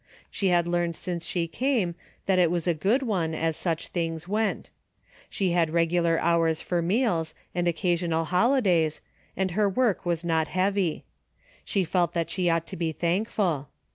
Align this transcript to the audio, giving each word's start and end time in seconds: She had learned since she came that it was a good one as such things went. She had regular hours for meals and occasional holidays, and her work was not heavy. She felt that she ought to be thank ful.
She 0.31 0.47
had 0.47 0.67
learned 0.67 0.95
since 0.95 1.23
she 1.27 1.47
came 1.47 1.93
that 2.25 2.39
it 2.39 2.49
was 2.49 2.67
a 2.67 2.73
good 2.73 3.03
one 3.03 3.35
as 3.35 3.55
such 3.55 3.89
things 3.89 4.27
went. 4.27 4.71
She 5.29 5.51
had 5.51 5.69
regular 5.69 6.17
hours 6.19 6.59
for 6.59 6.81
meals 6.81 7.35
and 7.53 7.67
occasional 7.67 8.25
holidays, 8.25 9.01
and 9.37 9.51
her 9.51 9.69
work 9.69 10.03
was 10.03 10.25
not 10.25 10.47
heavy. 10.47 11.03
She 11.63 11.83
felt 11.83 12.13
that 12.13 12.31
she 12.31 12.49
ought 12.49 12.65
to 12.65 12.75
be 12.75 12.91
thank 12.91 13.29
ful. 13.29 13.69